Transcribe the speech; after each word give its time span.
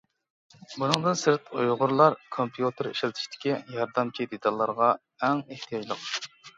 بۇنىڭدىن 0.83 1.19
سىرت، 1.23 1.51
ئۇيغۇرلار 1.65 2.17
كومپيۇتېر 2.37 2.91
ئىشلىتىشتىكى 2.95 3.55
ياردەمچى 3.79 4.31
دېتاللارغا 4.35 4.93
ئەڭ 5.25 5.49
ئېھتىياجلىق. 5.49 6.15